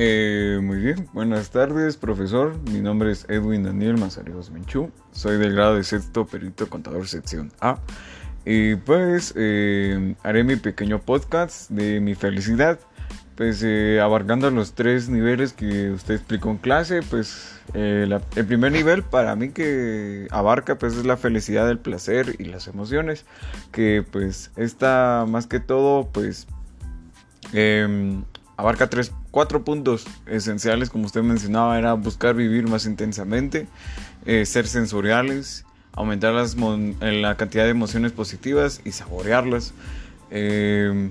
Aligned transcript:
Eh, 0.00 0.60
muy 0.62 0.76
bien, 0.76 1.08
buenas 1.12 1.50
tardes, 1.50 1.96
profesor. 1.96 2.56
Mi 2.70 2.80
nombre 2.80 3.10
es 3.10 3.26
Edwin 3.28 3.64
Daniel 3.64 3.96
Mazariegos 3.98 4.52
Menchú. 4.52 4.92
Soy 5.10 5.38
del 5.38 5.56
grado 5.56 5.74
de 5.74 5.82
sexto 5.82 6.24
perito 6.24 6.70
contador 6.70 7.08
sección 7.08 7.50
A. 7.60 7.80
Y 8.44 8.76
pues 8.76 9.34
eh, 9.36 10.14
haré 10.22 10.44
mi 10.44 10.54
pequeño 10.54 11.00
podcast 11.00 11.68
de 11.70 11.98
mi 11.98 12.14
felicidad. 12.14 12.78
Pues 13.34 13.60
eh, 13.64 13.98
abarcando 14.00 14.48
los 14.52 14.74
tres 14.74 15.08
niveles 15.08 15.52
que 15.52 15.90
usted 15.90 16.14
explicó 16.14 16.52
en 16.52 16.58
clase, 16.58 17.00
pues 17.02 17.60
el 17.74 18.20
primer 18.46 18.70
nivel 18.70 19.02
para 19.02 19.34
mí 19.34 19.48
que 19.48 20.28
abarca 20.30 20.78
pues 20.78 20.94
es 20.94 21.06
la 21.06 21.16
felicidad, 21.16 21.68
el 21.68 21.80
placer 21.80 22.36
y 22.38 22.44
las 22.44 22.68
emociones. 22.68 23.26
Que 23.72 24.04
pues 24.08 24.52
está 24.54 25.24
más 25.28 25.48
que 25.48 25.58
todo 25.58 26.08
pues 26.12 26.46
em, 27.52 28.22
abarca 28.58 28.90
tres, 28.90 29.12
cuatro 29.30 29.62
puntos 29.62 30.04
esenciales, 30.26 30.90
como 30.90 31.06
usted 31.06 31.22
mencionaba, 31.22 31.78
era 31.78 31.92
buscar 31.94 32.34
vivir 32.34 32.68
más 32.68 32.86
intensamente, 32.86 33.68
eh, 34.26 34.44
ser 34.44 34.66
sensoriales, 34.66 35.64
aumentar 35.92 36.34
las 36.34 36.56
la 36.56 37.36
cantidad 37.36 37.64
de 37.64 37.70
emociones 37.70 38.10
positivas 38.10 38.80
y 38.84 38.90
saborearlas. 38.90 39.74
Eh, 40.32 41.10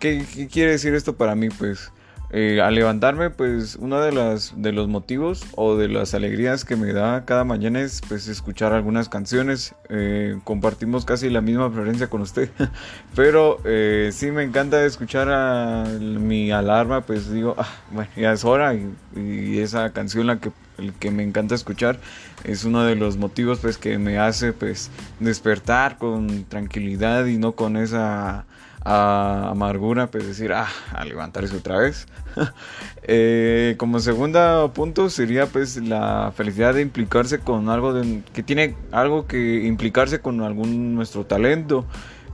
¿qué, 0.00 0.26
¿qué, 0.34 0.48
quiere 0.48 0.72
decir 0.72 0.92
esto 0.94 1.14
para 1.14 1.36
mí? 1.36 1.50
Pues 1.50 1.92
eh, 2.30 2.60
al 2.60 2.74
levantarme, 2.74 3.30
pues 3.30 3.76
uno 3.76 4.00
de, 4.00 4.12
las, 4.12 4.52
de 4.54 4.72
los 4.72 4.86
motivos 4.86 5.46
o 5.54 5.76
de 5.76 5.88
las 5.88 6.12
alegrías 6.12 6.66
que 6.66 6.76
me 6.76 6.92
da 6.92 7.24
cada 7.24 7.44
mañana 7.44 7.80
es 7.80 8.02
pues 8.06 8.28
escuchar 8.28 8.74
algunas 8.74 9.08
canciones. 9.08 9.74
Eh, 9.88 10.38
compartimos 10.44 11.06
casi 11.06 11.30
la 11.30 11.40
misma 11.40 11.72
preferencia 11.72 12.08
con 12.10 12.20
usted, 12.20 12.50
pero 13.16 13.60
eh, 13.64 14.10
sí 14.12 14.30
me 14.30 14.42
encanta 14.42 14.84
escuchar 14.84 15.30
a 15.30 15.84
mi 16.00 16.50
alarma, 16.50 17.00
pues 17.00 17.32
digo, 17.32 17.54
ah, 17.56 17.68
bueno, 17.90 18.10
ya 18.14 18.32
es 18.32 18.44
hora 18.44 18.74
y, 18.74 18.92
y, 19.16 19.58
esa 19.60 19.90
canción 19.94 20.26
la 20.26 20.38
que, 20.38 20.52
el 20.76 20.92
que 20.92 21.10
me 21.10 21.22
encanta 21.22 21.54
escuchar 21.54 21.98
es 22.44 22.64
uno 22.64 22.84
de 22.84 22.94
los 22.94 23.16
motivos 23.16 23.58
pues 23.60 23.78
que 23.78 23.98
me 23.98 24.18
hace 24.18 24.52
pues 24.52 24.90
despertar 25.18 25.96
con 25.96 26.44
tranquilidad 26.44 27.24
y 27.24 27.38
no 27.38 27.52
con 27.52 27.76
esa 27.76 28.44
a 28.84 29.50
amargura, 29.50 30.10
pues 30.10 30.26
decir, 30.26 30.52
ah, 30.52 30.68
a 30.92 31.04
levantarse 31.04 31.56
otra 31.56 31.78
vez. 31.78 32.06
eh, 33.02 33.74
como 33.78 33.98
segundo 34.00 34.70
punto 34.74 35.10
sería 35.10 35.46
pues 35.46 35.76
la 35.76 36.32
felicidad 36.36 36.74
de 36.74 36.82
implicarse 36.82 37.40
con 37.40 37.68
algo 37.68 37.92
de, 37.92 38.22
que 38.32 38.42
tiene 38.42 38.76
algo 38.92 39.26
que 39.26 39.66
implicarse 39.66 40.20
con 40.20 40.42
algún 40.42 40.94
nuestro 40.94 41.26
talento. 41.26 41.84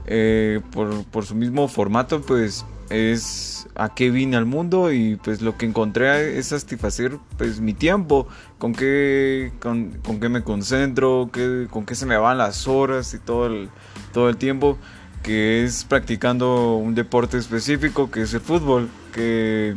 Eh, 0.07 0.61
por, 0.71 1.25
su 1.25 1.33
mismo 1.33 1.67
formato, 1.67 2.21
pues 2.21 2.63
es 2.91 3.67
a 3.73 3.95
qué 3.95 4.11
vine 4.11 4.37
al 4.37 4.45
mundo 4.45 4.91
y 4.93 5.15
pues 5.15 5.41
lo 5.41 5.57
que 5.57 5.65
encontré 5.65 6.37
es 6.37 6.47
satisfacer 6.47 7.17
pues 7.37 7.59
mi 7.59 7.73
tiempo, 7.73 8.27
con 8.59 8.73
qué, 8.73 9.51
con, 9.59 9.93
con 10.05 10.19
qué 10.19 10.29
me 10.29 10.43
concentro, 10.43 11.31
qué, 11.33 11.67
con 11.71 11.87
qué 11.87 11.95
se 11.95 12.05
me 12.05 12.17
van 12.17 12.37
las 12.37 12.67
horas 12.67 13.15
y 13.15 13.19
todo 13.19 13.47
el, 13.47 13.69
todo 14.13 14.29
el 14.29 14.37
tiempo 14.37 14.77
que 15.25 15.63
es 15.63 15.85
practicando 15.85 16.75
un 16.75 16.93
deporte 16.93 17.39
específico 17.39 18.11
que 18.11 18.21
es 18.21 18.33
el 18.35 18.41
fútbol, 18.41 18.87
que 19.11 19.75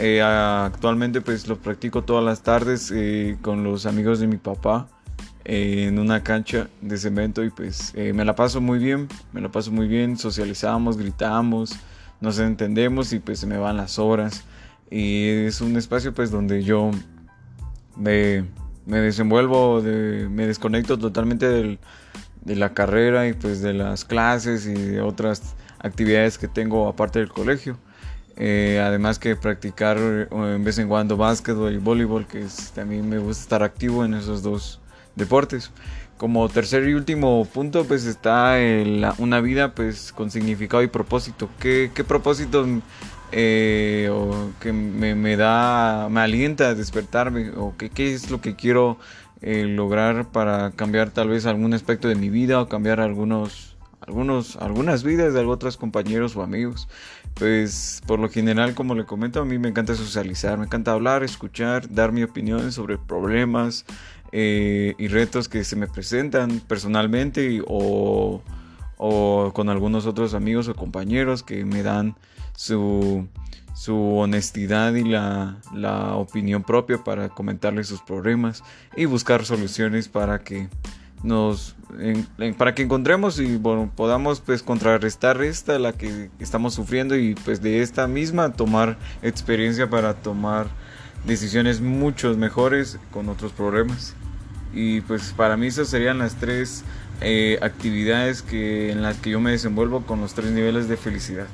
eh, 0.00 0.20
actualmente 0.20 1.20
pues 1.20 1.46
lo 1.46 1.58
practico 1.58 2.02
todas 2.02 2.24
las 2.24 2.42
tardes 2.42 2.90
eh, 2.92 3.38
con 3.40 3.62
los 3.62 3.86
amigos 3.86 4.18
de 4.18 4.26
mi 4.26 4.36
papá 4.36 4.88
eh, 5.44 5.86
en 5.86 6.00
una 6.00 6.24
cancha 6.24 6.66
de 6.80 6.98
cemento 6.98 7.44
y 7.44 7.50
pues 7.50 7.94
me 7.94 8.24
la 8.24 8.34
paso 8.34 8.60
muy 8.60 8.80
bien, 8.80 9.06
me 9.32 9.40
la 9.40 9.48
paso 9.48 9.70
muy 9.70 9.86
bien, 9.86 10.18
socializamos, 10.18 10.98
gritamos, 10.98 11.76
nos 12.20 12.40
entendemos 12.40 13.12
y 13.12 13.20
pues 13.20 13.38
se 13.38 13.46
me 13.46 13.58
van 13.58 13.76
las 13.76 14.00
horas. 14.00 14.42
Y 14.90 15.28
es 15.28 15.60
un 15.60 15.76
espacio 15.76 16.12
pues 16.12 16.32
donde 16.32 16.64
yo 16.64 16.90
me, 17.96 18.44
me 18.86 18.98
desenvuelvo, 18.98 19.82
de, 19.82 20.28
me 20.28 20.48
desconecto 20.48 20.98
totalmente 20.98 21.48
del 21.48 21.78
de 22.44 22.56
la 22.56 22.74
carrera 22.74 23.26
y 23.26 23.32
pues 23.32 23.60
de 23.60 23.72
las 23.72 24.04
clases 24.04 24.66
y 24.66 24.74
de 24.74 25.00
otras 25.00 25.54
actividades 25.78 26.38
que 26.38 26.48
tengo 26.48 26.88
aparte 26.88 27.18
del 27.18 27.28
colegio. 27.28 27.78
Eh, 28.36 28.82
además 28.84 29.18
que 29.18 29.36
practicar 29.36 29.96
eh, 29.98 30.26
en 30.32 30.64
vez 30.64 30.78
en 30.78 30.88
cuando 30.88 31.16
básquetbol 31.16 31.72
y 31.72 31.78
voleibol, 31.78 32.26
que 32.26 32.44
también 32.74 33.08
me 33.08 33.18
gusta 33.18 33.42
estar 33.42 33.62
activo 33.62 34.04
en 34.04 34.14
esos 34.14 34.42
dos 34.42 34.80
deportes. 35.14 35.70
Como 36.16 36.48
tercer 36.48 36.88
y 36.88 36.94
último 36.94 37.44
punto, 37.52 37.84
pues 37.84 38.06
está 38.06 38.56
una 39.18 39.40
vida 39.40 39.74
pues 39.74 40.12
con 40.12 40.30
significado 40.30 40.82
y 40.82 40.86
propósito. 40.86 41.48
¿Qué, 41.58 41.90
qué 41.92 42.04
propósito 42.04 42.66
eh, 43.32 44.10
que 44.60 44.72
me, 44.72 45.16
me, 45.16 45.36
da, 45.36 46.08
me 46.08 46.20
alienta 46.20 46.68
a 46.68 46.74
despertarme? 46.74 47.50
¿O 47.56 47.74
qué, 47.76 47.90
qué 47.90 48.14
es 48.14 48.30
lo 48.30 48.40
que 48.40 48.54
quiero 48.54 48.96
lograr 49.44 50.30
para 50.30 50.70
cambiar 50.72 51.10
tal 51.10 51.28
vez 51.28 51.46
algún 51.46 51.74
aspecto 51.74 52.08
de 52.08 52.14
mi 52.14 52.30
vida 52.30 52.60
o 52.60 52.68
cambiar 52.68 53.00
algunos, 53.00 53.76
algunos, 54.00 54.56
algunas 54.56 55.04
vidas 55.04 55.34
de 55.34 55.40
otros 55.44 55.76
compañeros 55.76 56.36
o 56.36 56.42
amigos. 56.42 56.88
Pues 57.34 58.02
por 58.06 58.20
lo 58.20 58.28
general, 58.28 58.74
como 58.74 58.94
le 58.94 59.04
comento, 59.04 59.40
a 59.40 59.44
mí 59.44 59.58
me 59.58 59.68
encanta 59.68 59.94
socializar, 59.94 60.56
me 60.58 60.66
encanta 60.66 60.92
hablar, 60.92 61.22
escuchar, 61.24 61.92
dar 61.92 62.12
mi 62.12 62.22
opinión 62.22 62.72
sobre 62.72 62.96
problemas 62.96 63.84
eh, 64.32 64.94
y 64.98 65.08
retos 65.08 65.48
que 65.48 65.62
se 65.64 65.76
me 65.76 65.88
presentan 65.88 66.60
personalmente 66.60 67.62
o, 67.66 68.42
o 69.06 69.52
con 69.52 69.68
algunos 69.68 70.06
otros 70.06 70.32
amigos 70.32 70.66
o 70.68 70.74
compañeros 70.74 71.42
que 71.42 71.66
me 71.66 71.82
dan 71.82 72.16
su 72.56 73.28
su 73.74 74.16
honestidad 74.16 74.94
y 74.94 75.04
la, 75.04 75.56
la, 75.74 76.14
opinión 76.14 76.62
propia 76.62 77.02
para 77.02 77.28
comentarles 77.28 77.88
sus 77.88 78.00
problemas 78.00 78.62
y 78.96 79.04
buscar 79.04 79.44
soluciones 79.44 80.08
para 80.08 80.38
que 80.38 80.68
nos 81.22 81.74
para 82.56 82.74
que 82.74 82.82
encontremos 82.82 83.38
y 83.40 83.58
podamos 83.94 84.40
pues 84.40 84.62
contrarrestar 84.62 85.42
esta 85.42 85.78
la 85.78 85.92
que 85.92 86.30
estamos 86.38 86.72
sufriendo 86.72 87.14
y 87.16 87.34
pues 87.34 87.60
de 87.60 87.82
esta 87.82 88.06
misma 88.06 88.52
tomar 88.52 88.96
experiencia 89.22 89.90
para 89.90 90.14
tomar 90.14 90.68
decisiones 91.26 91.80
mucho 91.82 92.34
mejores 92.36 92.98
con 93.10 93.28
otros 93.28 93.52
problemas 93.52 94.14
y 94.74 95.00
pues 95.02 95.32
para 95.36 95.56
mí 95.56 95.68
esas 95.68 95.88
serían 95.88 96.18
las 96.18 96.34
tres 96.36 96.84
eh, 97.20 97.58
actividades 97.62 98.42
que 98.42 98.90
en 98.90 99.02
las 99.02 99.18
que 99.18 99.30
yo 99.30 99.40
me 99.40 99.52
desenvuelvo 99.52 100.02
con 100.02 100.20
los 100.20 100.34
tres 100.34 100.50
niveles 100.50 100.88
de 100.88 100.96
felicidad 100.96 101.46